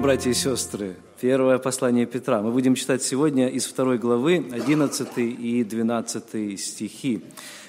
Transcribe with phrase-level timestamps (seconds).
[0.00, 0.96] Братья и сестры!
[1.20, 2.40] Первое послание Петра.
[2.40, 7.22] Мы будем читать сегодня из второй главы 11 и 12 стихи.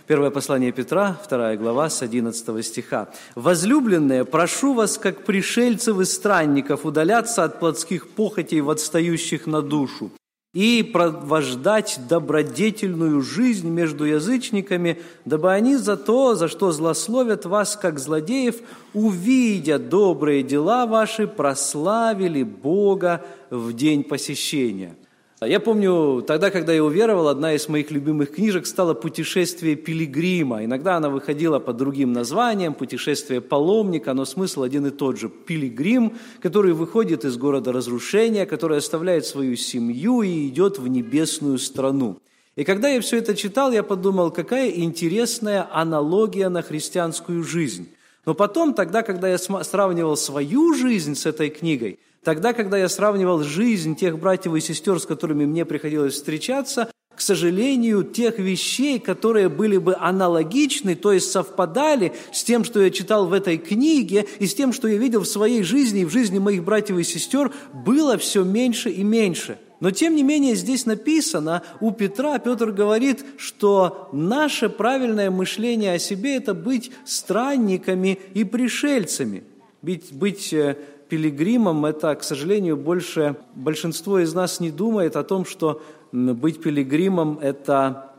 [0.07, 3.09] Первое послание Петра, вторая глава, с 11 стиха.
[3.35, 10.09] «Возлюбленные, прошу вас, как пришельцев и странников, удаляться от плотских похотей, отстающих на душу,
[10.53, 17.99] и провождать добродетельную жизнь между язычниками, дабы они за то, за что злословят вас, как
[17.99, 18.57] злодеев,
[18.93, 24.95] увидя добрые дела ваши, прославили Бога в день посещения».
[25.43, 30.63] Я помню, тогда, когда я уверовал, одна из моих любимых книжек стала «Путешествие пилигрима».
[30.63, 35.29] Иногда она выходила под другим названием «Путешествие паломника», но смысл один и тот же.
[35.29, 42.19] Пилигрим, который выходит из города разрушения, который оставляет свою семью и идет в небесную страну.
[42.55, 47.89] И когда я все это читал, я подумал, какая интересная аналогия на христианскую жизнь.
[48.27, 53.41] Но потом, тогда, когда я сравнивал свою жизнь с этой книгой– Тогда, когда я сравнивал
[53.41, 59.49] жизнь тех братьев и сестер, с которыми мне приходилось встречаться, к сожалению, тех вещей, которые
[59.49, 64.45] были бы аналогичны, то есть совпадали с тем, что я читал в этой книге, и
[64.45, 67.51] с тем, что я видел в своей жизни и в жизни моих братьев и сестер,
[67.73, 69.57] было все меньше и меньше.
[69.79, 75.99] Но тем не менее здесь написано у Петра, Петр говорит, что наше правильное мышление о
[75.99, 79.43] себе– это быть странниками и пришельцами,
[79.81, 80.77] быть, быть э,
[81.11, 85.81] пилигримом, это, к сожалению, больше большинство из нас не думает о том, что
[86.13, 88.13] быть пилигримом– это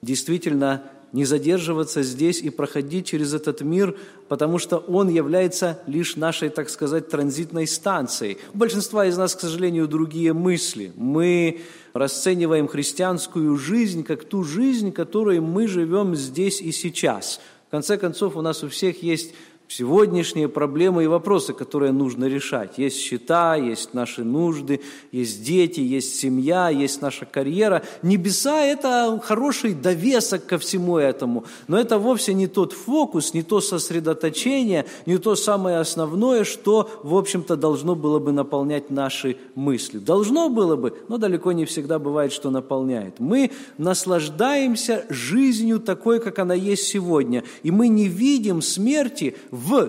[0.00, 3.94] действительно не задерживаться здесь и проходить через этот мир,
[4.28, 8.38] потому что он является лишь нашей, так сказать, транзитной станцией.
[8.54, 10.92] У большинства из нас, к сожалению, другие мысли.
[10.96, 11.60] Мы
[11.92, 17.38] расцениваем христианскую жизнь как ту жизнь, которой мы живем здесь и сейчас.
[17.68, 19.34] В конце концов, у нас у всех есть
[19.70, 22.76] сегодняшние проблемы и вопросы, которые нужно решать.
[22.76, 24.80] Есть счета, есть наши нужды,
[25.12, 27.82] есть дети, есть семья, есть наша карьера.
[28.02, 33.60] Небеса– это хороший довесок ко всему этому, но это вовсе не тот фокус, не то
[33.60, 39.98] сосредоточение, не то самое основное, что, в общем-то, должно было бы наполнять наши мысли.
[39.98, 43.20] Должно было бы, но далеко не всегда бывает, что наполняет.
[43.20, 49.36] Мы наслаждаемся жизнью такой, как она есть сегодня, и мы не видим смерти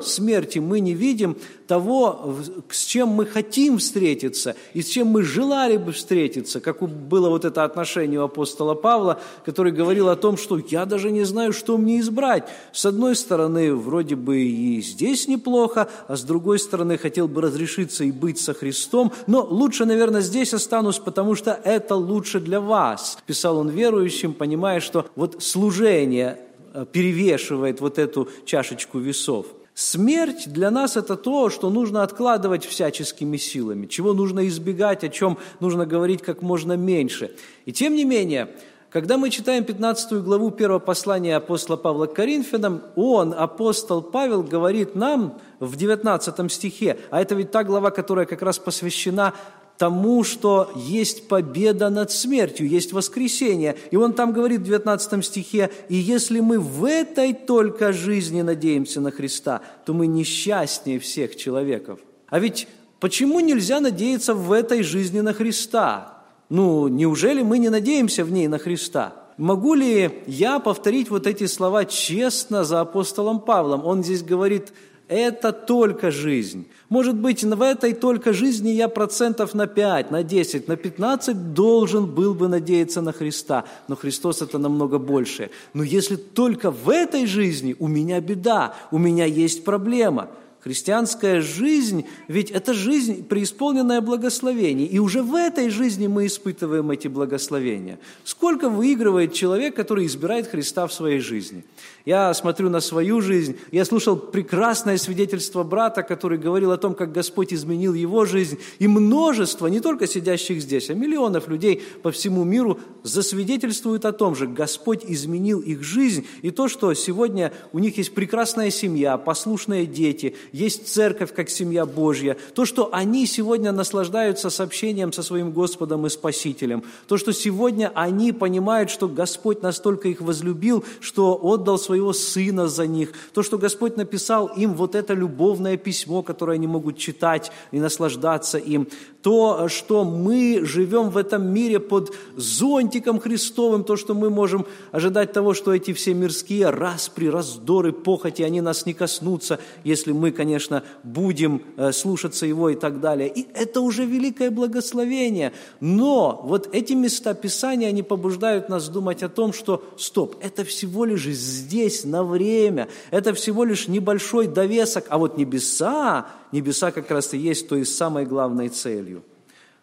[0.02, 1.38] смерти мы не видим
[1.72, 2.36] того,
[2.70, 7.46] с чем мы хотим встретиться и с чем мы желали бы встретиться, как было вот
[7.46, 11.78] это отношение у апостола Павла, который говорил о том, что я даже не знаю, что
[11.78, 12.44] мне избрать.
[12.74, 18.04] С одной стороны, вроде бы и здесь неплохо, а с другой стороны, хотел бы разрешиться
[18.04, 23.18] и быть со Христом, но лучше, наверное, здесь останусь, потому что это лучше для вас.
[23.26, 26.40] Писал он верующим, понимая, что вот служение
[26.74, 29.46] э, перевешивает вот эту чашечку весов–
[29.82, 35.40] Смерть для нас это то, что нужно откладывать всяческими силами, чего нужно избегать, о чем
[35.60, 37.32] нужно говорить как можно меньше.
[37.66, 38.50] И тем не менее,
[38.92, 44.94] когда мы читаем 15 главу первого послания апостола Павла к Коринфянам, он, апостол Павел, говорит
[44.94, 49.34] нам в 19 стихе, а это ведь та глава, которая как раз посвящена
[49.82, 53.76] тому, что есть победа над смертью, есть воскресение.
[53.90, 59.02] И он там говорит в 19 стихе, «И если мы в этой только жизни надеемся
[59.02, 62.00] на Христа, то мы несчастнее всех человеков».
[62.28, 62.68] А ведь
[63.00, 66.22] почему нельзя надеяться в этой жизни на Христа?
[66.50, 69.16] Ну, неужели мы не надеемся в ней на Христа?
[69.38, 73.84] Могу ли я повторить вот эти слова честно за апостолом Павлом?
[73.88, 74.74] Он здесь говорит–
[75.12, 76.68] это только жизнь.
[76.88, 82.06] Может быть, в этой только жизни я процентов на 5, на 10, на 15 должен
[82.06, 83.66] был бы надеяться на Христа.
[83.90, 85.50] Но Христос это намного больше.
[85.74, 90.30] Но если только в этой жизни у меня беда, у меня есть проблема–
[90.64, 94.86] Христианская жизнь, ведь это жизнь, преисполненная благословений.
[94.86, 97.98] И уже в этой жизни мы испытываем эти благословения.
[98.24, 101.64] Сколько выигрывает человек, который избирает Христа в своей жизни?
[102.06, 107.12] Я смотрю на свою жизнь, я слушал прекрасное свидетельство брата, который говорил о том, как
[107.12, 108.58] Господь изменил его жизнь.
[108.80, 114.36] И множество, не только сидящих здесь, а миллионов людей по всему миру засвидетельствуют о том
[114.36, 114.48] же.
[114.48, 116.26] Господь изменил их жизнь.
[116.42, 121.86] И то, что сегодня у них есть прекрасная семья, послушные дети, есть церковь как семья
[121.86, 127.92] Божья, то, что они сегодня наслаждаются сообщением со своим Господом и Спасителем, то, что сегодня
[127.96, 133.58] они понимают, что Господь настолько их возлюбил, что отдал своего Сына за них, то, что
[133.58, 138.88] Господь написал им вот это любовное письмо, которое они могут читать и наслаждаться им,
[139.22, 145.32] то, что мы живем в этом мире под зонтиком Христовым, то, что мы можем ожидать
[145.32, 150.84] того, что эти все мирские распри, раздоры, похоти, они нас не коснутся, если мы конечно,
[151.04, 153.30] будем э, слушаться Его и так далее.
[153.30, 155.54] И это уже великое благословение.
[155.80, 161.06] Но вот эти места Писания, они побуждают нас думать о том, что, стоп, это всего
[161.06, 167.34] лишь здесь, на время, это всего лишь небольшой довесок, а вот небеса, небеса как раз
[167.34, 169.24] и есть той самой главной целью.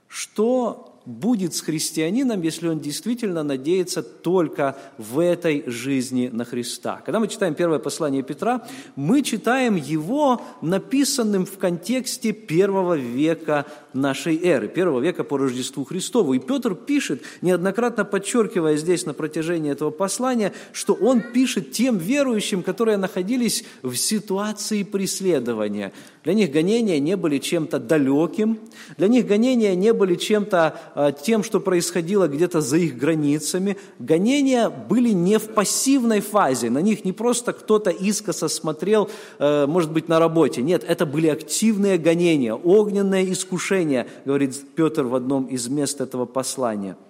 [0.06, 7.00] Что будет с христианином, если он действительно надеется только в этой жизни на Христа.
[7.04, 14.38] Когда мы читаем первое послание Петра, мы читаем его написанным в контексте первого века нашей
[14.44, 16.34] эры, первого века по Рождеству Христову.
[16.34, 22.62] И Петр пишет, неоднократно подчеркивая здесь на протяжении этого послания, что он пишет тем верующим,
[22.62, 25.94] которые находились в ситуации преследования.
[26.28, 28.58] Для них гонения не были чем-то далеким,
[28.98, 33.78] для них гонения не были чем-то а, тем, что происходило где-то за их границами.
[33.98, 39.08] Гонения были не в пассивной фазе, на них не просто кто-то искоса смотрел,
[39.38, 40.60] э, может быть, на работе.
[40.60, 46.98] Нет, это были активные гонения, огненное искушение, говорит Петр в одном из мест этого послания–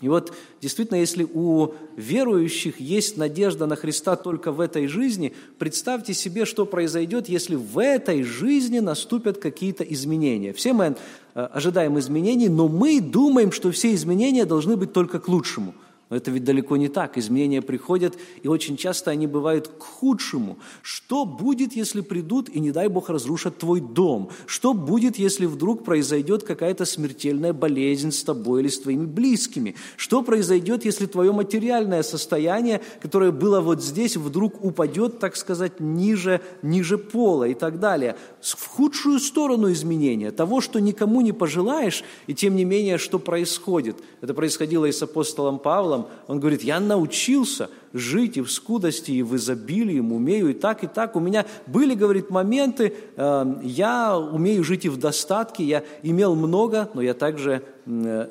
[0.00, 0.32] и вот
[0.62, 6.64] действительно, если у верующих есть надежда на Христа только в этой жизни, представьте себе, что
[6.64, 10.52] произойдет, если в этой жизни наступят какие-то изменения.
[10.54, 10.96] Все мы
[11.34, 15.74] э, ожидаем изменений, но мы думаем, что все изменения должны быть только к лучшему–
[16.10, 17.16] но это ведь далеко не так.
[17.16, 20.58] Изменения приходят, и очень часто они бывают к худшему.
[20.82, 24.30] Что будет, если придут и, не дай Бог, разрушат твой дом?
[24.46, 29.76] Что будет, если вдруг произойдет какая-то смертельная болезнь с тобой или с твоими близкими?
[29.96, 36.40] Что произойдет, если твое материальное состояние, которое было вот здесь, вдруг упадет, так сказать, ниже,
[36.62, 38.16] ниже пола и так далее?
[38.40, 43.96] В худшую сторону изменения, того, что никому не пожелаешь, и тем не менее, что происходит.
[44.20, 49.10] Это происходило и с апостолом Павлом, Павлом, он говорит, я научился жить и в скудости,
[49.10, 51.16] и в изобилии, умею и так, и так.
[51.16, 56.88] У меня были, говорит, моменты, э, я умею жить и в достатке, я имел много,
[56.94, 57.62] но я также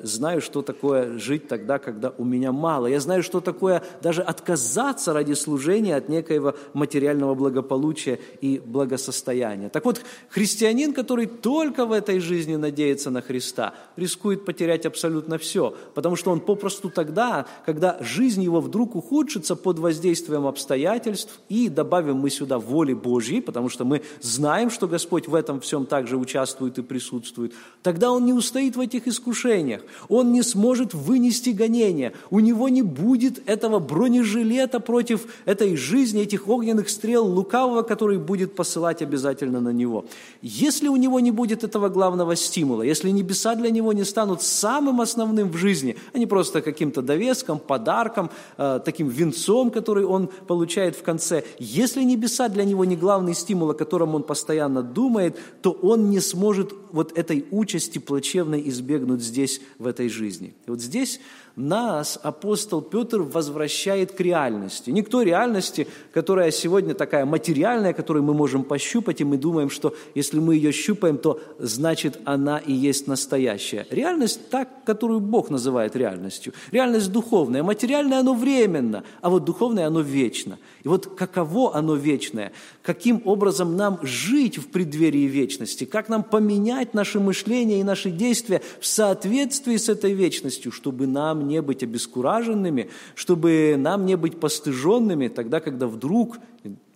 [0.02, 2.86] знаю, что такое жить тогда, когда у меня мало.
[2.86, 9.68] Я знаю, что такое даже отказаться ради служения от некоего материального благополучия и благосостояния.
[9.68, 15.74] Так вот, христианин, который только в этой жизни надеется на Христа, рискует потерять абсолютно все,
[15.94, 22.16] потому что он попросту тогда, когда жизнь его вдруг ухудшится под воздействием обстоятельств, и добавим
[22.16, 26.78] мы сюда воли Божьей, потому что мы знаем, что Господь в этом всем также участвует
[26.78, 27.52] и присутствует,
[27.82, 32.68] тогда он не устоит в этих искушениях, искушениях, он не сможет вынести гонения, у него
[32.68, 39.60] не будет этого бронежилета против этой жизни, этих огненных стрел лукавого, который будет посылать обязательно
[39.60, 40.04] на него.
[40.42, 45.00] Если у него не будет этого главного стимула, если небеса для него не станут самым
[45.00, 50.96] основным в жизни, а не просто каким-то довеском, подарком, э, таким венцом, который он получает
[50.96, 55.72] в конце, если небеса для него не главный стимул, о котором он постоянно думает, то
[55.82, 60.54] он не сможет вот этой участи плачевной избегнуть здесь, в этой жизни.
[60.66, 61.20] И вот здесь
[61.56, 64.90] нас апостол Петр возвращает к реальности.
[64.90, 69.70] Не к той реальности, которая сегодня такая материальная, которую мы можем пощупать, и мы думаем,
[69.70, 73.86] что если мы ее щупаем, то значит она и есть настоящая.
[73.90, 76.52] Реальность так, которую Бог называет реальностью.
[76.70, 77.62] Реальность духовная.
[77.62, 80.58] Материальная оно временно, а вот духовное оно вечно.
[80.82, 82.52] И вот каково оно вечное?
[82.82, 85.84] Каким образом нам жить в преддверии вечности?
[85.84, 91.39] Как нам поменять наше мышление и наши действия в соответствии с этой вечностью, чтобы нам
[91.46, 96.38] не быть обескураженными, чтобы нам не быть постыженными тогда, когда вдруг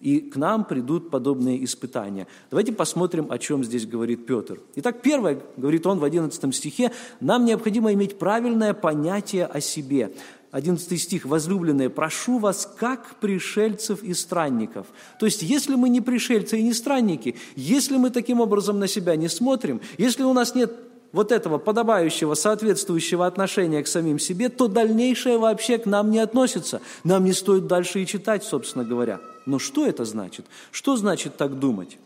[0.00, 2.26] и к нам придут подобные испытания.
[2.50, 4.60] Давайте посмотрим, о чем здесь говорит Петр.
[4.74, 10.12] Итак, первое, говорит он в 11 стихе, нам необходимо иметь правильное понятие о себе.
[10.50, 14.86] 11 стих, возлюбленные, прошу вас, как пришельцев и странников.
[15.18, 19.16] То есть, если мы не пришельцы и не странники, если мы таким образом на себя
[19.16, 20.72] не смотрим, если у нас нет
[21.14, 26.82] вот этого подобающего, соответствующего отношения к самим себе, то дальнейшее вообще к нам не относится.
[27.04, 29.20] Нам не стоит дальше и читать, собственно говоря.
[29.46, 30.44] Но что это значит?
[30.72, 31.98] Что значит так думать?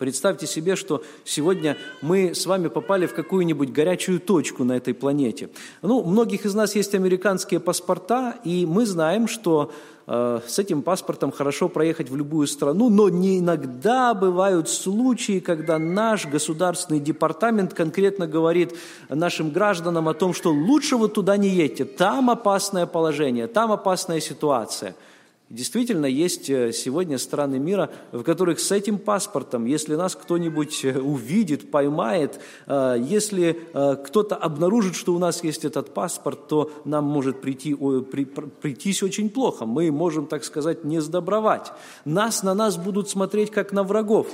[0.00, 5.50] Представьте себе, что сегодня мы с вами попали в какую-нибудь горячую точку на этой планете.
[5.82, 9.70] Ну, у многих из нас есть американские паспорта, и мы знаем, что
[10.06, 15.78] э, с этим паспортом хорошо проехать в любую страну, но не иногда бывают случаи, когда
[15.78, 18.74] наш государственный департамент конкретно говорит
[19.10, 24.20] нашим гражданам о том, что лучше вот туда не едьте, там опасное положение, там опасная
[24.20, 24.96] ситуация–
[25.50, 31.00] Действительно, есть э, сегодня страны мира, в которых с этим паспортом, если нас кто-нибудь э,
[31.00, 32.38] увидит, поймает,
[32.68, 39.02] э, если кто-то обнаружит, что у нас есть этот паспорт, то нам может прийти, прийтись
[39.02, 39.66] очень плохо.
[39.66, 41.72] Мы можем, так сказать, не сдобровать.
[42.04, 44.28] Нас на нас будут смотреть как на врагов.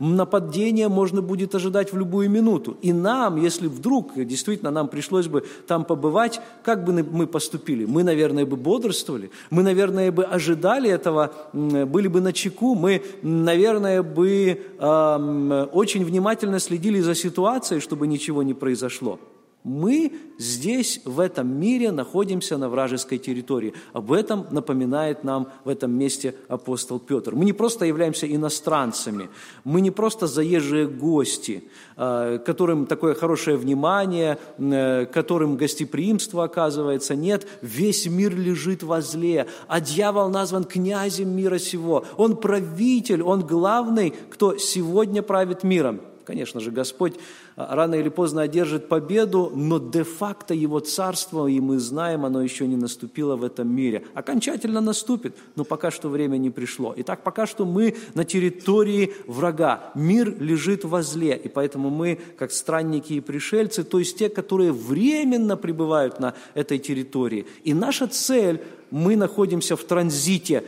[0.00, 2.78] Нападение можно будет ожидать в любую минуту.
[2.80, 7.84] И нам, если вдруг действительно нам пришлось бы там побывать, как бы мы поступили?
[7.84, 14.02] Мы, наверное, бы бодрствовали, мы, наверное, бы ожидали этого, были бы на чеку, мы, наверное,
[14.02, 19.18] бы э, очень внимательно следили за ситуацией, чтобы ничего не произошло.
[19.62, 23.74] Мы здесь, в этом мире, находимся на вражеской территории.
[23.92, 27.34] Об этом напоминает нам в этом месте апостол Петр.
[27.34, 29.28] Мы не просто являемся иностранцами,
[29.64, 31.64] мы не просто заезжие гости,
[31.96, 37.14] а, которым такое хорошее внимание, э, которым гостеприимство оказывается.
[37.14, 42.06] Нет, весь мир лежит возле, а дьявол назван князем мира сего.
[42.16, 46.00] Он правитель, он главный, кто сегодня правит миром.
[46.30, 47.14] Конечно же, Господь
[47.56, 52.68] а, рано или поздно одержит победу, но де-факто Его царство, и мы знаем, оно еще
[52.68, 54.04] не наступило в этом мире.
[54.14, 56.94] Окончательно наступит, но пока что время не пришло.
[56.98, 59.90] Итак, пока что мы на территории врага.
[59.96, 65.56] Мир лежит возле, и поэтому мы, как странники и пришельцы, то есть те, которые временно
[65.56, 67.44] пребывают на этой территории.
[67.64, 70.64] И наша цель– мы находимся в транзите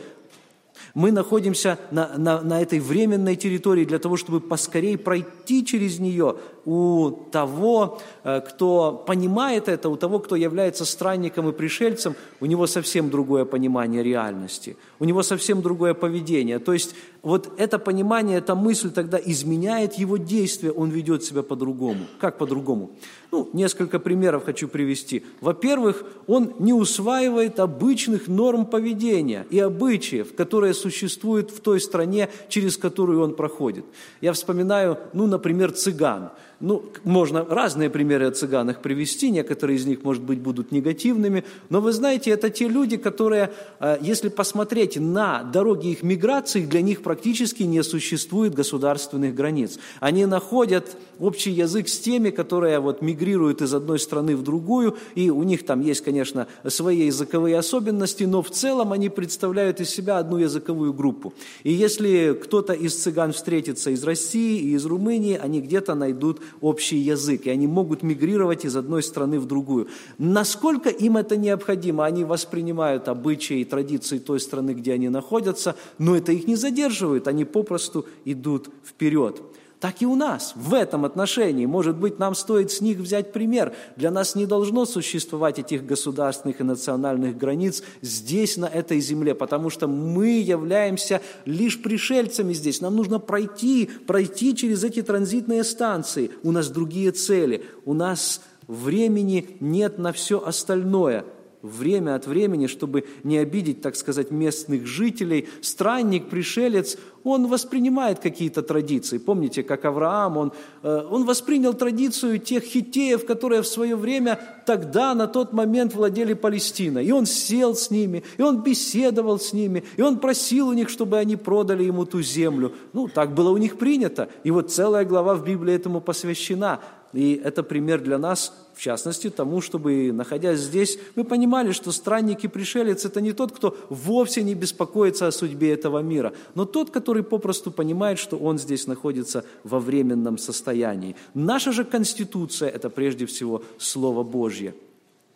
[0.93, 6.35] мы находимся на, на, на этой временной территории для того, чтобы поскорее пройти через нее
[6.65, 12.67] у того, э, кто понимает это, у того, кто является странником и пришельцем, у него
[12.67, 16.59] совсем другое понимание реальности, у него совсем другое поведение.
[16.59, 22.01] То есть вот это понимание, эта мысль тогда изменяет его действия, он ведет себя по-другому.
[22.19, 22.91] Как по-другому?
[23.31, 25.23] Ну, несколько примеров хочу привести.
[25.39, 32.77] Во-первых, он не усваивает обычных норм поведения и обычаев, которые существуют в той стране, через
[32.77, 33.85] которую он проходит.
[34.19, 40.03] Я вспоминаю, ну, например, цыган– ну, можно разные примеры о цыганах привести, некоторые из них,
[40.03, 45.43] может быть, будут негативными, но вы знаете, это те люди, которые, э, если посмотреть на
[45.43, 49.79] дороги их миграции, для них практически не существует государственных границ.
[49.99, 55.29] Они находят общий язык с теми, которые вот мигрируют из одной страны в другую, и
[55.29, 60.17] у них там есть, конечно, свои языковые особенности, но в целом они представляют из себя
[60.17, 61.33] одну языковую группу.
[61.63, 66.97] И если кто-то из цыган встретится из России и из Румынии, они где-то найдут общий
[66.97, 69.87] язык, и они могут мигрировать из одной страны в другую.
[70.17, 72.05] Насколько им это необходимо?
[72.05, 77.27] Они воспринимают обычаи и традиции той страны, где они находятся, но это их не задерживает,
[77.27, 79.41] они попросту идут вперед
[79.83, 81.65] так и у нас в этом отношении.
[81.65, 83.73] Может быть, нам стоит с них взять пример.
[83.97, 89.69] Для нас не должно существовать этих государственных и национальных границ здесь, на этой земле, потому
[89.69, 92.79] что мы являемся лишь пришельцами здесь.
[92.79, 96.31] Нам нужно пройти, пройти через эти транзитные станции.
[96.43, 101.25] У нас другие цели, у нас времени нет на все остальное–
[101.63, 105.47] время от времени, чтобы не обидеть, так сказать, местных жителей.
[105.61, 109.17] Странник, пришелец, он воспринимает какие-то традиции.
[109.17, 110.51] Помните, как Авраам, он,
[110.83, 116.33] э, он воспринял традицию тех хитеев, которые в свое время тогда, на тот момент владели
[116.33, 117.05] Палестиной.
[117.05, 120.89] И он сел с ними, и он беседовал с ними, и он просил у них,
[120.89, 122.73] чтобы они продали ему ту землю.
[122.91, 124.27] Ну, так было у них принято.
[124.43, 126.81] И вот целая глава в Библии этому посвящена.
[127.13, 132.43] И это пример для нас, в частности, тому, чтобы, находясь здесь, мы понимали, что странник
[132.43, 136.89] и пришелец– это не тот, кто вовсе не беспокоится о судьбе этого мира, но тот,
[136.89, 141.15] который попросту понимает, что он здесь находится во временном состоянии.
[141.35, 144.73] Наша же Конституция– это прежде всего Слово Божье.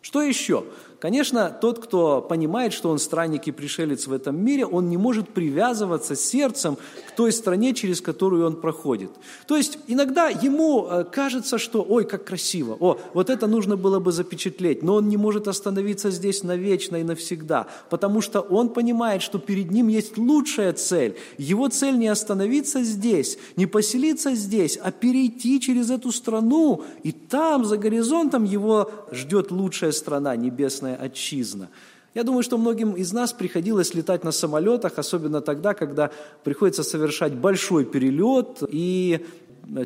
[0.01, 0.63] Что еще?
[0.99, 5.29] Конечно, тот, кто понимает, что он странник и пришелец в этом мире, он не может
[5.29, 6.75] привязываться сердцем
[7.07, 9.11] к той стране, через которую он проходит.
[9.47, 12.75] То есть иногда ему э, кажется, что «Ой, как красиво!
[12.79, 17.03] О, вот это нужно было бы запечатлеть!» Но он не может остановиться здесь навечно и
[17.03, 21.15] навсегда, потому что он понимает, что перед ним есть лучшая цель.
[21.37, 27.65] Его цель не остановиться здесь, не поселиться здесь, а перейти через эту страну, и там,
[27.65, 31.67] за горизонтом, его ждет лучшая страна, небесная прекрасная отчизна.
[32.15, 36.10] Я думаю, что многим из нас приходилось летать на самолетах, особенно тогда, когда
[36.44, 39.25] приходится совершать большой перелет и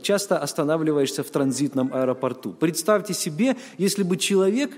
[0.02, 2.54] часто останавливаешься в транзитном аэропорту.
[2.54, 4.72] Представьте себе, если бы человек,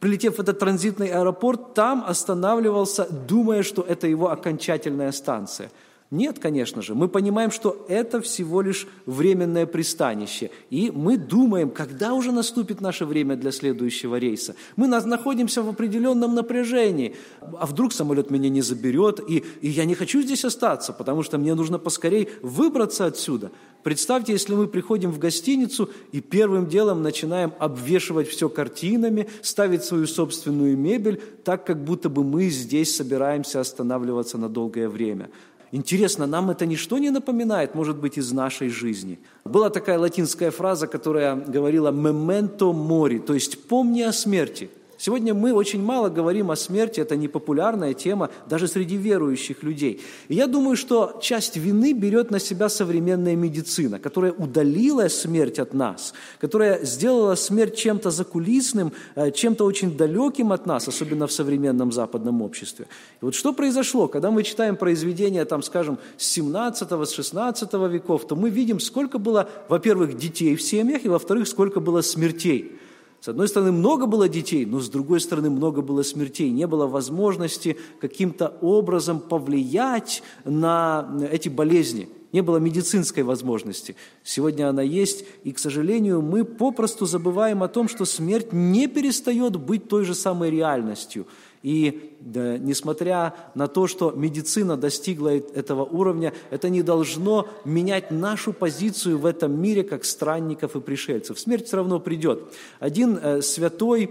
[0.00, 5.70] прилетев в этот транзитный аэропорт, там останавливался, думая, что это его окончательная станция.
[6.12, 6.94] Нет, конечно же.
[6.94, 10.50] Мы понимаем, что это всего лишь временное пристанище.
[10.68, 14.54] И мы думаем, когда уже наступит наше время для следующего рейса.
[14.76, 17.16] Мы находимся в определенном напряжении.
[17.58, 21.38] А вдруг самолет меня не заберет, и, и я не хочу здесь остаться, потому что
[21.38, 23.50] мне нужно поскорей выбраться отсюда.
[23.82, 30.06] Представьте, если мы приходим в гостиницу и первым делом начинаем обвешивать все картинами, ставить свою
[30.06, 35.30] собственную мебель, так как будто бы мы здесь собираемся останавливаться на долгое время.
[35.72, 39.18] Интересно, нам это ничто не напоминает, может быть, из нашей жизни.
[39.44, 44.68] Была такая латинская фраза, которая говорила «memento mori», то есть «помни о смерти».
[45.04, 50.00] Сегодня мы очень мало говорим о смерти, это непопулярная тема даже среди верующих людей.
[50.28, 55.74] И я думаю, что часть вины берет на себя современная медицина, которая удалила смерть от
[55.74, 61.90] нас, которая сделала смерть чем-то закулисным, э, чем-то очень далеким от нас, особенно в современном
[61.90, 62.86] западном обществе.
[63.20, 68.28] И вот что произошло, когда мы читаем произведения, там, скажем, с 17 с 16 веков,
[68.28, 72.78] то мы видим, сколько было, во-первых, детей в семьях, и, во-вторых, сколько было смертей.
[73.22, 76.50] С одной стороны, много было детей, но с другой стороны, много было смертей.
[76.50, 82.08] Не было возможности каким-то образом повлиять на эти болезни.
[82.32, 83.94] Не было медицинской возможности.
[84.24, 89.54] Сегодня она есть, и, к сожалению, мы попросту забываем о том, что смерть не перестает
[89.54, 91.28] быть той же самой реальностью–
[91.62, 98.52] и да, несмотря на то, что медицина достигла этого уровня, это не должно менять нашу
[98.52, 101.38] позицию в этом мире как странников и пришельцев.
[101.38, 102.42] Смерть все равно придет.
[102.80, 104.10] Один э, святой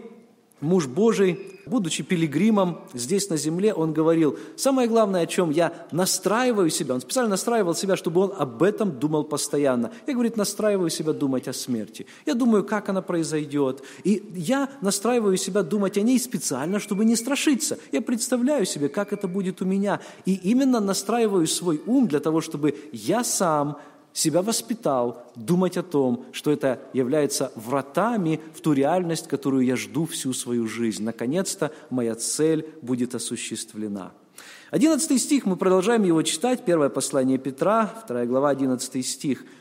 [0.62, 6.70] муж Божий, будучи пилигримом здесь на земле, он говорил, самое главное, о чем я настраиваю
[6.70, 9.92] себя, он специально настраивал себя, чтобы он об этом думал постоянно.
[10.08, 12.06] Я, говорит, настраиваю себя думать о смерти.
[12.26, 13.84] Я думаю, как она произойдет.
[14.04, 17.78] И я настраиваю себя думать о ней специально, чтобы не страшиться.
[17.92, 20.00] Я представляю себе, как это будет у меня.
[20.26, 23.78] И именно настраиваю свой ум для того, чтобы я сам
[24.14, 30.06] себя воспитал думать о том, что это является вратами в ту реальность, которую я жду
[30.06, 31.04] всю свою жизнь.
[31.04, 34.12] Наконец-то моя цель будет осуществлена.
[34.70, 39.44] Одиннадцатый стих, мы продолжаем его читать, первое послание Петра, вторая глава, одиннадцатый стих–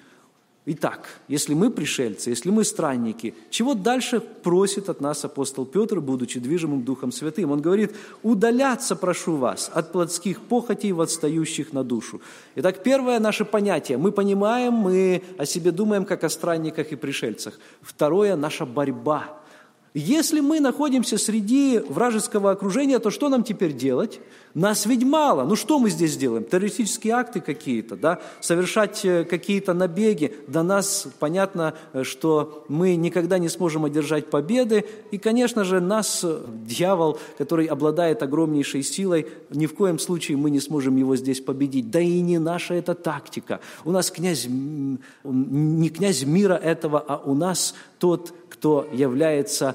[0.66, 6.38] Итак, если мы пришельцы, если мы странники, чего дальше просит от нас апостол Петр, будучи
[6.38, 7.50] движимым Духом Святым?
[7.50, 12.20] Он говорит, удаляться прошу вас от плотских похотей, отстающих на душу.
[12.56, 13.96] Итак, первое наше понятие.
[13.96, 17.58] Мы понимаем, мы о себе думаем, как о странниках и пришельцах.
[17.80, 19.36] Второе– наша борьба–
[19.92, 24.20] если мы находимся среди вражеского окружения, то что нам теперь делать?
[24.54, 25.44] Нас ведь мало.
[25.44, 26.44] Ну что мы здесь делаем?
[26.44, 28.20] Террористические акты какие-то, да?
[28.40, 30.34] Совершать э, какие-то набеги.
[30.46, 34.84] До нас понятно, э, что мы никогда не сможем одержать победы.
[35.10, 40.50] И, конечно же, нас э, дьявол, который обладает огромнейшей силой, ни в коем случае мы
[40.50, 41.90] не сможем его здесь победить.
[41.90, 43.60] Да и не наша эта тактика.
[43.84, 49.74] У нас князь, не князь мира этого, а у нас тот кто является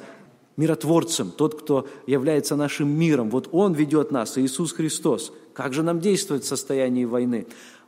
[0.57, 3.31] миротворцем, тот, кто является нашим миром.
[3.31, 5.33] Вот Он ведет нас, Иисус Христос.
[5.53, 7.47] Как же нам действовать в состоянии войны?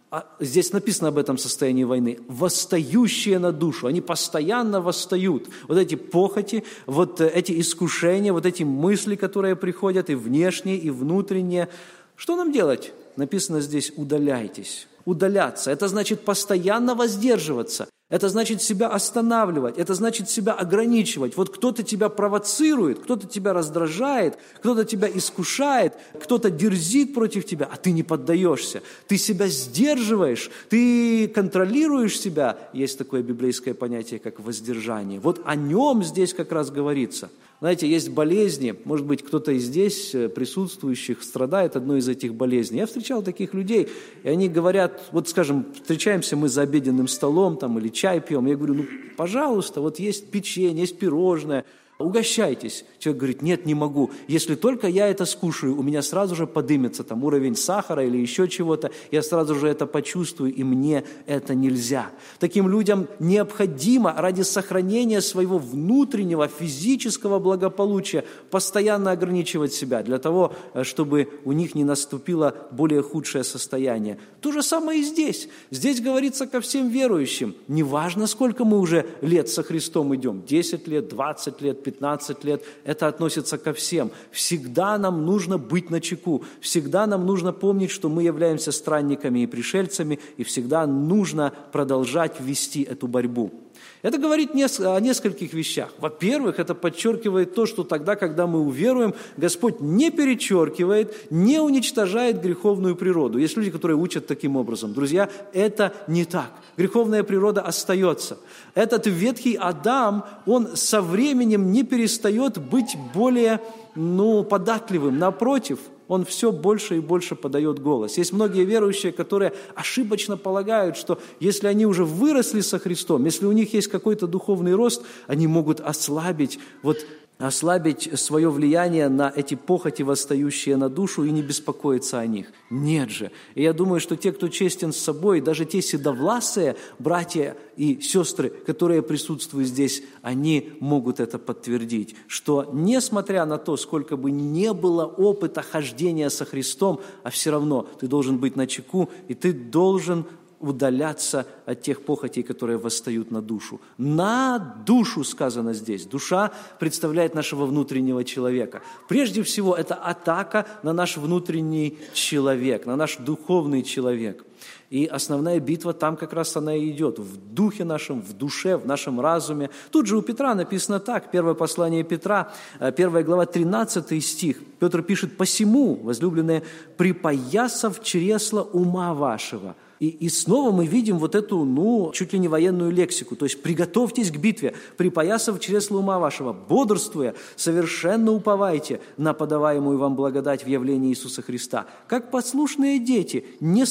[0.10, 2.18] А здесь написано об этом состоянии войны.
[2.28, 3.86] Восстающие на душу.
[3.86, 5.48] Они постоянно восстают.
[5.68, 11.70] Вот эти похоти, вот эти искушения, вот эти мысли, которые приходят и внешние, и внутренние.
[12.16, 12.92] Что нам делать?
[13.18, 14.88] Написано здесь «удаляйтесь».
[15.06, 15.70] Удаляться.
[15.70, 17.88] Это значит постоянно воздерживаться.
[18.10, 21.36] Это значит себя останавливать, это значит себя ограничивать.
[21.36, 27.76] Вот кто-то тебя провоцирует, кто-то тебя раздражает, кто-то тебя искушает, кто-то дерзит против тебя, а
[27.76, 28.82] ты не поддаешься.
[29.08, 32.58] Ты себя сдерживаешь, ты контролируешь себя.
[32.72, 35.20] Есть такое библейское понятие, как воздержание.
[35.20, 40.14] Вот о нем здесь как раз говорится– знаете, есть болезни, может быть, кто-то из здесь
[40.14, 42.80] э, присутствующих страдает одной из этих болезней.
[42.80, 43.90] Я встречал таких людей,
[44.24, 48.56] и они говорят, вот, скажем, встречаемся мы за обеденным столом там, или чай пьем, я
[48.56, 51.66] говорю, ну, пожалуйста, вот есть печенье, есть пирожное–
[52.00, 52.86] угощайтесь.
[53.00, 54.12] Человек говорит, нет, не могу.
[54.28, 58.48] Если только я это скушаю, у меня сразу же подымется там уровень сахара или еще
[58.48, 62.12] чего-то, я сразу же это почувствую, и мне это нельзя.
[62.40, 70.84] Таким людям необходимо ради сохранения своего внутреннего физического благополучия постоянно ограничивать себя, для того, э,
[70.84, 74.20] чтобы у них не наступило более худшее состояние.
[74.42, 75.50] То же самое и здесь.
[75.72, 77.56] Здесь говорится ко всем верующим.
[77.68, 83.08] Неважно, сколько мы уже лет со Христом идем, 10 лет, 20 лет, 15 лет, это
[83.08, 84.12] относится ко всем.
[84.32, 89.48] Всегда нам нужно быть на чеку, всегда нам нужно помнить, что мы являемся странниками и
[89.48, 93.54] пришельцами, и всегда нужно продолжать вести эту борьбу.
[94.04, 95.90] Это говорит о нескольких вещах.
[95.98, 102.96] Во-первых, это подчеркивает то, что тогда, когда мы уверуем, Господь не перечеркивает, не уничтожает греховную
[102.96, 103.40] природу.
[103.40, 104.94] Есть люди, которые учат таким образом.
[104.94, 106.52] Друзья, это не так.
[106.78, 108.38] Греховная природа остается.
[108.76, 113.62] Этот ветхий Адам, он со временем не перестает быть более
[113.96, 115.18] ну, податливым.
[115.18, 118.18] Напротив– он все больше и больше подает голос.
[118.18, 123.52] Есть многие верующие, которые ошибочно полагают, что если они уже выросли со Христом, если у
[123.52, 126.98] них есть какой-то духовный рост, они могут ослабить вот
[127.38, 132.52] ослабить свое влияние на эти похоти, восстающие на душу, и не беспокоиться о них.
[132.70, 133.32] Нет же.
[133.56, 138.50] И я думаю, что те, кто честен с собой, даже те седовласые братья и сестры,
[138.50, 145.06] которые присутствуют здесь, они могут это подтвердить, что несмотря на то, сколько бы не было
[145.06, 150.26] опыта хождения со Христом, а все равно ты должен быть на чеку, и ты должен
[150.60, 153.80] удаляться от тех похотей, которые восстают на душу.
[153.98, 156.06] На душу сказано здесь.
[156.06, 158.82] Душа представляет нашего внутреннего человека.
[159.08, 164.44] Прежде всего, это атака на наш внутренний человек, на наш духовный человек.
[164.90, 168.88] И основная битва там как раз она и идет, в духе нашем, в душе, в
[168.88, 169.70] нашем разуме.
[169.92, 174.58] Тут же у Петра написано так, первое послание Петра, э, первая глава, 13 стих.
[174.80, 176.64] Петр пишет, «Посему, возлюбленные,
[176.96, 179.76] припоясав чресло ума вашего».
[180.00, 183.36] И, и снова мы видим вот эту, ну, чуть ли не военную лексику.
[183.36, 190.16] То есть приготовьтесь к битве, припоясав чресло ума вашего, бодрствуя, совершенно уповайте на подаваемую вам
[190.16, 191.88] благодать в явлении Иисуса Христа.
[192.08, 193.86] Как послушные дети, не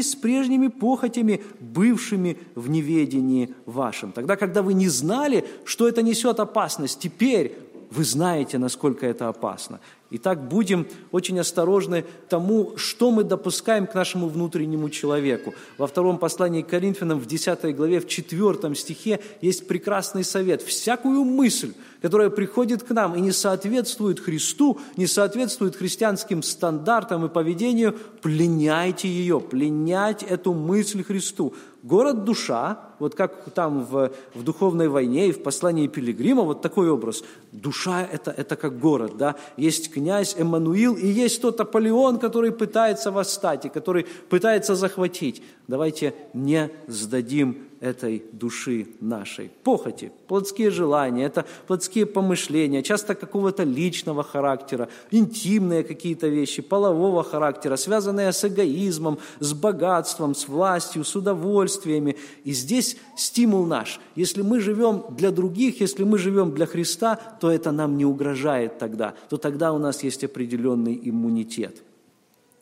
[0.00, 4.12] сообразуйтесь с прежними похотями, бывшими в неведении вашем.
[4.12, 7.52] Тогда, когда вы не знали, что это несет опасность, теперь
[7.90, 9.80] вы знаете, насколько это опасно.
[10.12, 15.54] Итак, будем очень осторожны тому, что мы допускаем к нашему внутреннему человеку.
[15.78, 20.62] Во втором послании к Коринфянам в 10 главе, в 4 стихе есть прекрасный совет.
[20.62, 27.28] Всякую мысль, которая приходит к нам и не соответствует Христу, не соответствует христианским стандартам и
[27.28, 31.54] поведению, пленяйте ее, пленять эту мысль Христу.
[31.82, 36.90] Город душа, вот как там в, в духовной войне и в послании Пилигрима, вот такой
[36.90, 37.24] образ.
[37.52, 39.36] Душа это, это как город, да.
[39.56, 45.42] Есть князь Эммануил, и есть тот Аполеон, который пытается восстать, и который пытается захватить.
[45.68, 49.50] Давайте не сдадим этой души нашей.
[49.64, 57.76] Похоти, плотские желания, это плотские помышления, часто какого-то личного характера, интимные какие-то вещи, полового характера,
[57.76, 62.16] связанные с эгоизмом, с богатством, с властью, с удовольствиями.
[62.44, 63.98] И здесь стимул наш.
[64.14, 68.78] Если мы живем для других, если мы живем для Христа, то это нам не угрожает
[68.78, 71.82] тогда, то тогда у нас есть определенный иммунитет.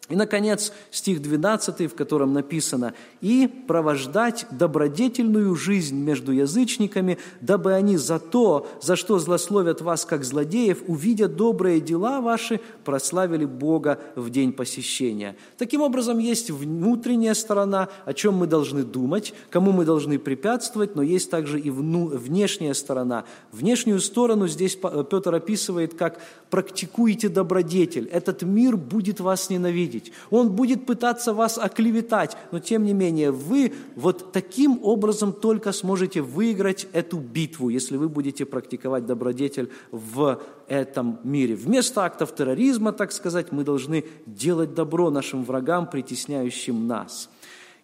[0.09, 7.99] И, наконец, стих 12, в котором написано «И провождать добродетельную жизнь между язычниками, дабы они
[7.99, 14.31] за то, за что злословят вас, как злодеев, увидя добрые дела ваши, прославили Бога в
[14.31, 15.37] день посещения».
[15.59, 21.03] Таким образом, есть внутренняя сторона, о чем мы должны думать, кому мы должны препятствовать, но
[21.03, 23.25] есть также и внешняя сторона.
[23.53, 26.18] Внешнюю сторону здесь Петр описывает как
[26.49, 28.07] «практикуйте добродетель».
[28.07, 30.13] Этот мир будет вас ненавидеть видеть.
[30.31, 36.21] Он будет пытаться вас оклеветать, но тем не менее вы вот таким образом только сможете
[36.21, 41.55] выиграть эту битву, если вы будете практиковать добродетель в этом мире.
[41.55, 47.29] Вместо актов терроризма, так сказать, мы должны делать добро нашим врагам, притесняющим нас–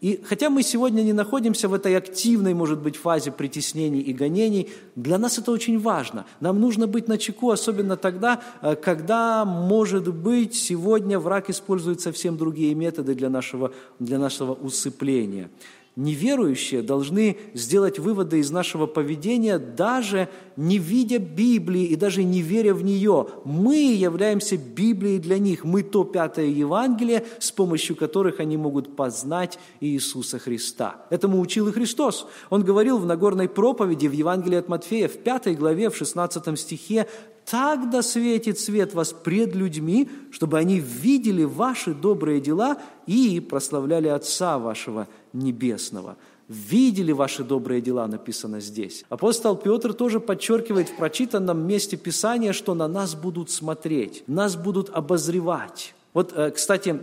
[0.04, 4.68] и хотя мы сегодня не находимся в этой активной, может быть, фазе притеснений и гонений,
[4.96, 6.26] для нас это очень важно.
[6.40, 12.36] Нам нужно быть на чеку, особенно тогда, э, когда, может быть, сегодня враг использует совсем
[12.36, 15.48] другие методы для нашего, для нашего усыпления.
[15.96, 22.74] Неверующие должны сделать выводы из нашего поведения, даже не видя Библии и даже не веря
[22.74, 23.28] в нее.
[23.44, 25.62] Мы являемся Библией для них.
[25.62, 31.06] Мы то пятое Евангелие, с помощью которых они могут познать Иисуса Христа.
[31.10, 32.26] Этому учил и Христос.
[32.50, 37.06] Он говорил в Нагорной проповеди в Евангелии от Матфея в пятой главе, в 16 стихе,
[37.48, 44.08] так да светит свет вас пред людьми, чтобы они видели ваши добрые дела и прославляли
[44.08, 46.16] Отца вашего Небесного.
[46.48, 49.04] Видели ваши добрые дела, написано здесь.
[49.08, 54.90] Апостол Петр тоже подчеркивает в прочитанном месте Писания, что на нас будут смотреть, нас будут
[54.90, 55.94] обозревать.
[56.12, 57.00] Вот, э, кстати,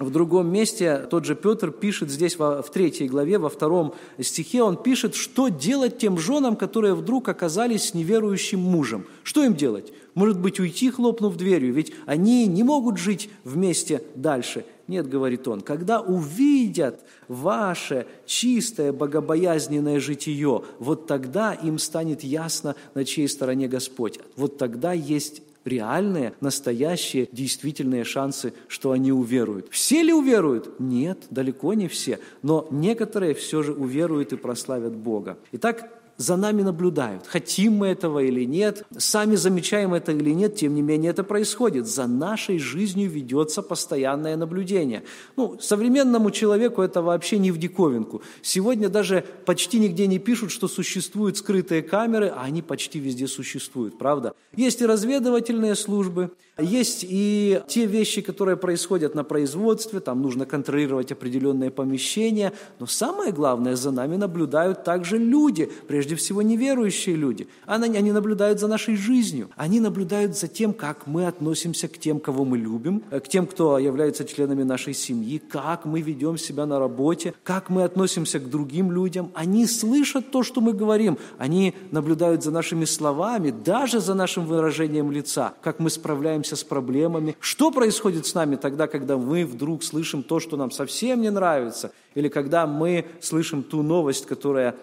[0.00, 4.78] в другом месте тот же Петр пишет здесь в третьей главе, во втором стихе, он
[4.78, 9.04] пишет, что делать тем женам, которые вдруг оказались с неверующим мужем.
[9.24, 9.92] Что им делать?
[10.14, 14.64] Может быть, уйти, хлопнув дверью, ведь они не могут жить вместе дальше.
[14.90, 23.04] Нет, говорит он, когда увидят ваше чистое, богобоязненное житие, вот тогда им станет ясно, на
[23.04, 24.18] чьей стороне Господь.
[24.34, 29.68] Вот тогда есть реальные, настоящие, действительные шансы, что они уверуют.
[29.70, 30.80] Все ли уверуют?
[30.80, 32.18] Нет, далеко не все.
[32.42, 35.38] Но некоторые все же уверуют и прославят Бога.
[35.52, 37.26] Итак, за нами наблюдают.
[37.26, 41.86] Хотим мы этого или нет, сами замечаем это или нет, тем не менее это происходит.
[41.86, 45.02] За нашей жизнью ведется постоянное наблюдение.
[45.36, 48.20] Ну, современному человеку это вообще не в диковинку.
[48.42, 53.96] Сегодня даже почти нигде не пишут, что существуют скрытые камеры, а они почти везде существуют,
[53.96, 54.34] правда?
[54.54, 61.12] Есть и разведывательные службы, есть и те вещи, которые происходят на производстве, там нужно контролировать
[61.12, 67.48] определенные помещения, но самое главное, за нами наблюдают также люди, прежде всего неверующие люди.
[67.66, 72.44] Они наблюдают за нашей жизнью, они наблюдают за тем, как мы относимся к тем, кого
[72.44, 77.34] мы любим, к тем, кто является членами нашей семьи, как мы ведем себя на работе,
[77.42, 79.30] как мы относимся к другим людям.
[79.34, 85.10] Они слышат то, что мы говорим, они наблюдают за нашими словами, даже за нашим выражением
[85.10, 87.36] лица, как мы справляемся с проблемами.
[87.40, 91.92] Что происходит с нами тогда, когда мы вдруг слышим то, что нам совсем не нравится,
[92.14, 94.74] или когда мы слышим ту новость, которая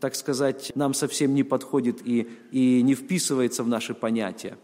[0.00, 4.56] так сказать, нам совсем не подходит и, и не вписывается в наши понятия.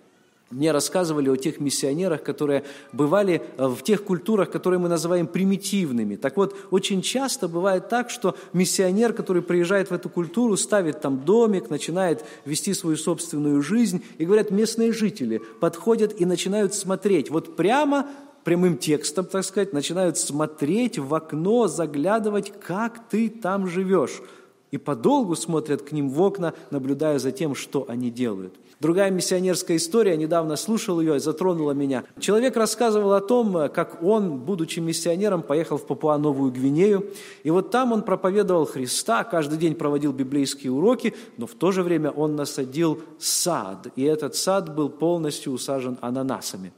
[0.51, 6.17] Мне рассказывали о тех миссионерах, которые бывали э, в тех культурах, которые мы называем примитивными.
[6.17, 11.23] Так вот, очень часто бывает так, что миссионер, который приезжает в эту культуру, ставит там
[11.23, 17.55] домик, начинает вести свою собственную жизнь, и говорят, местные жители подходят и начинают смотреть вот
[17.55, 18.09] прямо
[18.45, 24.23] прямым текстом, так сказать, начинают смотреть в окно, заглядывать, как ты там живешь.
[24.71, 29.77] И подолгу смотрят к ним в окна, наблюдая за тем, что они делают– Другая миссионерская
[29.77, 32.05] история, недавно слушал ее, затронула меня.
[32.21, 37.11] Человек рассказывал о том, как он, будучи миссионером, поехал в Папуа-Новую Гвинею.
[37.43, 41.83] И вот там он проповедовал Христа, каждый день проводил библейские уроки, но в то же
[41.83, 43.89] время он насадил сад.
[43.97, 46.73] И этот сад был полностью усажен ананасами.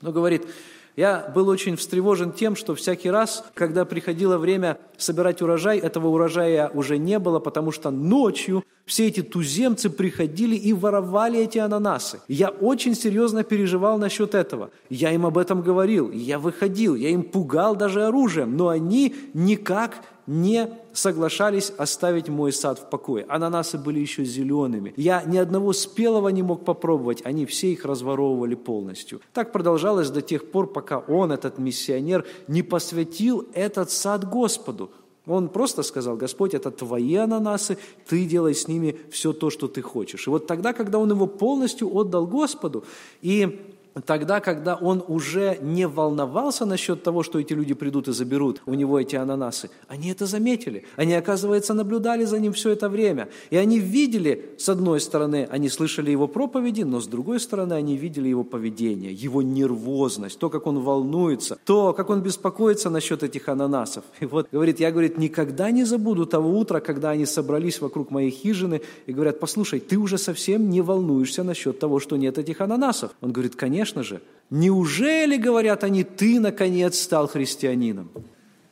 [0.00, 0.46] Но говорит,
[0.96, 6.68] я был очень встревожен тем, что всякий раз, когда приходило время собирать урожай, этого урожая
[6.68, 12.20] уже не было, потому что ночью все эти туземцы приходили и воровали эти ананасы.
[12.28, 14.70] Я очень серьезно переживал насчет этого.
[14.90, 19.94] Я им об этом говорил, я выходил, я им пугал даже оружием, но они никак
[20.32, 23.24] не соглашались оставить мой сад в покое.
[23.28, 24.94] Ананасы были еще зелеными.
[24.96, 29.20] Я ни одного спелого не мог попробовать, они все их разворовывали полностью.
[29.32, 34.90] Так продолжалось до тех пор, пока он, этот миссионер, не посвятил этот сад Господу.
[35.26, 39.80] Он просто сказал, Господь, это твои ананасы, ты делай с ними все то, что ты
[39.82, 40.26] хочешь.
[40.26, 42.84] И вот тогда, когда он его полностью отдал Господу,
[43.20, 48.62] и тогда, когда он уже не волновался насчет того, что эти люди придут и заберут
[48.66, 50.84] у него эти ананасы, они это заметили.
[50.96, 53.28] Они, оказывается, наблюдали за ним все это время.
[53.50, 57.96] И они видели, с одной стороны, они слышали его проповеди, но с другой стороны, они
[57.96, 63.48] видели его поведение, его нервозность, то, как он волнуется, то, как он беспокоится насчет этих
[63.48, 64.04] ананасов.
[64.20, 68.30] И вот, говорит, я, говорит, никогда не забуду того утра, когда они собрались вокруг моей
[68.30, 73.12] хижины и говорят, послушай, ты уже совсем не волнуешься насчет того, что нет этих ананасов.
[73.20, 74.20] Он говорит, конечно, конечно же.
[74.50, 78.10] Неужели, говорят они, ты, наконец, стал христианином?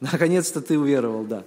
[0.01, 1.42] Наконец-то ты уверовал, да.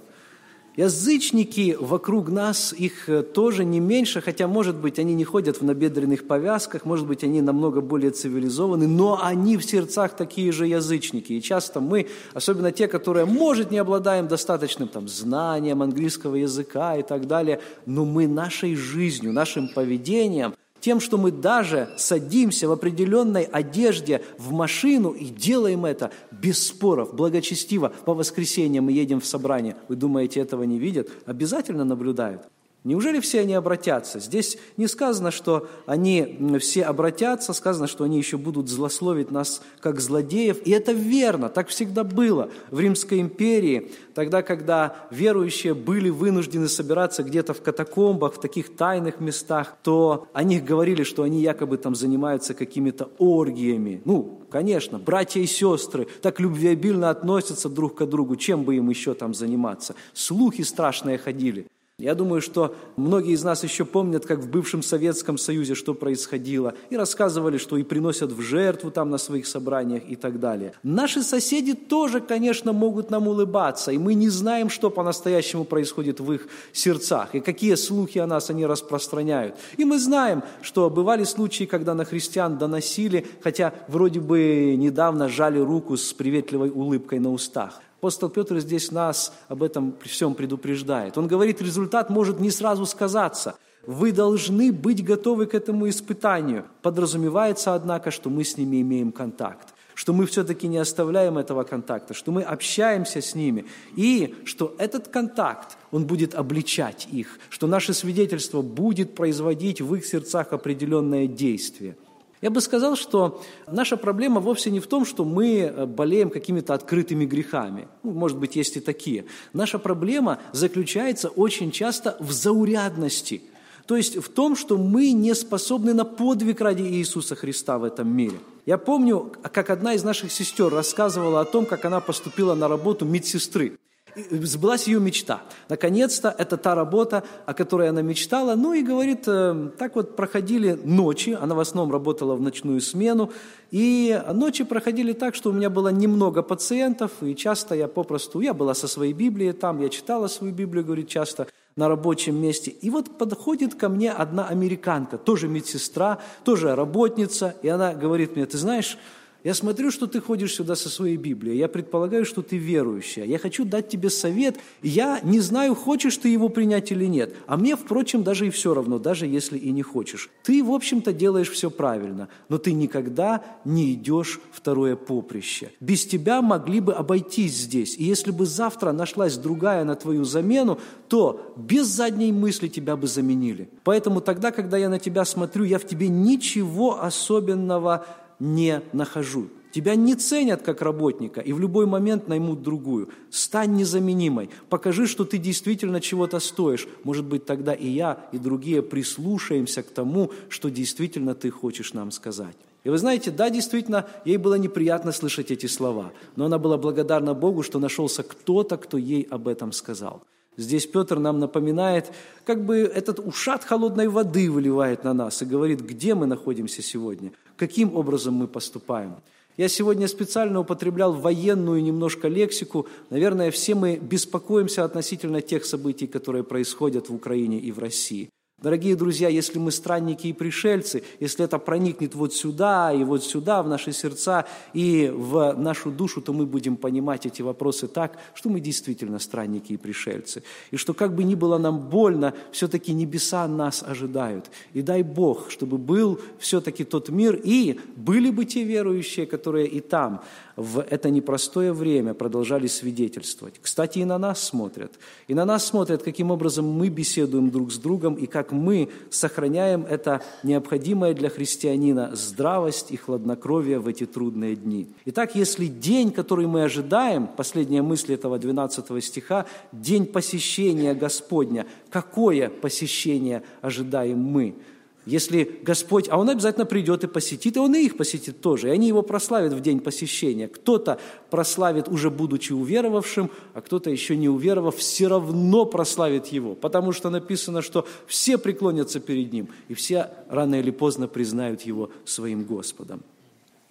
[0.76, 5.64] Язычники вокруг нас, их э, тоже не меньше, хотя, может быть, они не ходят в
[5.64, 11.32] набедренных повязках, может быть, они намного более цивилизованы, но они в сердцах такие же язычники.
[11.32, 17.02] И часто мы, особенно те, которые, может, не обладаем достаточным там, знанием английского языка и
[17.02, 23.44] так далее, но мы нашей жизнью, нашим поведением– тем, что мы даже садимся в определенной
[23.44, 27.90] одежде в машину и делаем это без споров, благочестиво.
[28.04, 29.76] По воскресеньям мы едем в собрание.
[29.88, 31.08] Вы думаете, этого не видят?
[31.24, 32.42] Обязательно наблюдают.
[32.84, 34.20] Неужели все они обратятся?
[34.20, 40.00] Здесь не сказано, что они все обратятся, сказано, что они еще будут злословить нас как
[40.00, 40.58] злодеев.
[40.66, 47.22] И это верно, так всегда было в Римской империи, тогда, когда верующие были вынуждены собираться
[47.22, 51.94] где-то в катакомбах, в таких тайных местах, то о них говорили, что они якобы там
[51.94, 54.02] занимаются какими-то оргиями.
[54.04, 59.14] Ну, конечно, братья и сестры так любвеобильно относятся друг к другу, чем бы им еще
[59.14, 59.94] там заниматься.
[60.12, 61.66] Слухи страшные ходили.
[62.00, 66.74] Я думаю, что многие из нас еще помнят, как в бывшем Советском Союзе что происходило,
[66.90, 70.72] и рассказывали, что и приносят в жертву там на своих собраниях и так далее.
[70.82, 76.32] Наши соседи тоже, конечно, могут нам улыбаться, и мы не знаем, что по-настоящему происходит в
[76.32, 79.54] их сердцах, и какие слухи о нас они распространяют.
[79.76, 85.60] И мы знаем, что бывали случаи, когда на христиан доносили, хотя вроде бы недавно жали
[85.60, 87.80] руку с приветливой улыбкой на устах.
[88.04, 91.16] Апостол Петр здесь нас об этом всем предупреждает.
[91.16, 93.54] Он говорит, результат может не сразу сказаться.
[93.86, 96.66] Вы должны быть готовы к этому испытанию.
[96.82, 102.14] Подразумевается, однако, что мы с ними имеем контакт что мы все-таки не оставляем этого контакта,
[102.14, 103.64] что мы общаемся с ними,
[103.94, 110.04] и что этот контакт, он будет обличать их, что наше свидетельство будет производить в их
[110.04, 111.96] сердцах определенное действие.
[112.44, 116.74] Я бы сказал, что наша проблема вовсе не в том, что мы э, болеем какими-то
[116.74, 117.88] открытыми грехами.
[118.02, 119.24] Ну, может быть, есть и такие.
[119.54, 123.40] Наша проблема заключается очень часто в заурядности.
[123.86, 128.14] То есть в том, что мы не способны на подвиг ради Иисуса Христа в этом
[128.14, 128.36] мире.
[128.66, 133.06] Я помню, как одна из наших сестер рассказывала о том, как она поступила на работу
[133.06, 133.78] медсестры
[134.16, 135.42] сбылась ее мечта.
[135.68, 138.54] Наконец-то это та работа, о которой она мечтала.
[138.54, 143.32] Ну и говорит, э, так вот проходили ночи, она в основном работала в ночную смену,
[143.70, 148.54] и ночи проходили так, что у меня было немного пациентов, и часто я попросту, я
[148.54, 152.70] была со своей Библией там, я читала свою Библию, говорит, часто на рабочем месте.
[152.70, 158.46] И вот подходит ко мне одна американка, тоже медсестра, тоже работница, и она говорит мне,
[158.46, 158.96] ты знаешь,
[159.44, 161.58] я смотрю, что ты ходишь сюда со своей Библией.
[161.58, 163.26] Я предполагаю, что ты верующая.
[163.26, 164.56] Я хочу дать тебе совет.
[164.82, 167.34] Я не знаю, хочешь ты его принять или нет.
[167.46, 170.30] А мне, впрочем, даже и все равно, даже если и не хочешь.
[170.44, 175.70] Ты, в общем-то, делаешь все правильно, но ты никогда не идешь второе поприще.
[175.78, 177.96] Без тебя могли бы обойтись здесь.
[177.98, 183.06] И если бы завтра нашлась другая на твою замену, то без задней мысли тебя бы
[183.06, 183.68] заменили.
[183.82, 188.06] Поэтому тогда, когда я на тебя смотрю, я в тебе ничего особенного
[188.38, 189.48] не нахожу.
[189.74, 193.08] Тебя не ценят как работника и в любой момент наймут другую.
[193.30, 194.48] Стань незаменимой.
[194.68, 196.86] Покажи, что ты действительно чего-то стоишь.
[197.02, 202.12] Может быть, тогда и я, и другие прислушаемся к тому, что действительно ты хочешь нам
[202.12, 202.56] сказать.
[202.84, 207.34] И вы знаете, да, действительно, ей было неприятно слышать эти слова, но она была благодарна
[207.34, 210.22] Богу, что нашелся кто-то, кто ей об этом сказал.
[210.56, 212.12] Здесь Петр нам напоминает,
[212.44, 217.32] как бы этот ушат холодной воды выливает на нас и говорит, где мы находимся сегодня,
[217.56, 219.16] каким образом мы поступаем.
[219.56, 222.88] Я сегодня специально употреблял военную немножко лексику.
[223.10, 228.30] Наверное, все мы беспокоимся относительно тех событий, которые происходят в Украине и в России.
[228.64, 233.62] Дорогие друзья, если мы странники и пришельцы, если это проникнет вот сюда и вот сюда,
[233.62, 238.48] в наши сердца и в нашу душу, то мы будем понимать эти вопросы так, что
[238.48, 240.44] мы действительно странники и пришельцы.
[240.70, 244.50] И что как бы ни было нам больно, все-таки небеса нас ожидают.
[244.72, 249.80] И дай Бог, чтобы был все-таки тот мир, и были бы те верующие, которые и
[249.80, 250.22] там
[250.56, 253.56] в это непростое время продолжали свидетельствовать.
[253.60, 254.92] Кстати, и на нас смотрят.
[255.28, 259.84] И на нас смотрят, каким образом мы беседуем друг с другом и как мы сохраняем
[259.84, 264.86] это необходимое для христианина здравость и хладнокровие в эти трудные дни.
[265.04, 272.48] Итак, если день, который мы ожидаем, последняя мысль этого 12 стиха, день посещения Господня, какое
[272.48, 274.54] посещение ожидаем мы–
[275.06, 278.70] если Господь, а Он обязательно придет и посетит, и Он и их посетит тоже, и
[278.70, 280.48] они Его прославят в день посещения.
[280.48, 280.98] Кто-то
[281.30, 287.10] прославит, уже будучи уверовавшим, а кто-то еще не уверовав, все равно прославит Его, потому что
[287.10, 293.02] написано, что все преклонятся перед Ним, и все рано или поздно признают Его своим Господом.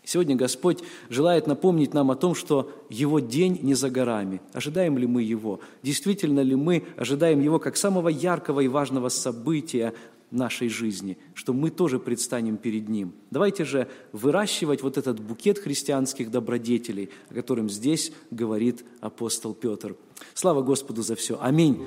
[0.06, 4.42] Сегодня Господь желает напомнить нам о том, что Его день не за горами.
[4.52, 5.62] Ожидаем ли мы Его?
[5.82, 9.94] Действительно ли мы ожидаем Его как самого яркого и важного события
[10.34, 13.14] нашей жизни, что мы тоже предстанем перед Ним.
[13.32, 19.96] Давайте же выращивать вот этот букет христианских добродетелей, о котором здесь говорит апостол Петр.
[20.34, 21.38] Слава Господу за все.
[21.42, 21.82] Аминь.